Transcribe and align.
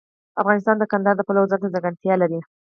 افغانستان 0.41 0.75
د 0.79 0.83
کندهار 0.91 1.15
د 1.17 1.21
پلوه 1.27 1.49
ځانته 1.51 1.73
ځانګړتیا 1.73 2.13
لري. 2.21 2.39